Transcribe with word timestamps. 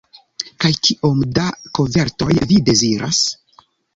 Kaj 0.63 0.71
kiom 0.87 1.19
da 1.39 1.43
kovertoj 1.79 2.31
vi 2.53 2.59
deziras? 2.71 3.23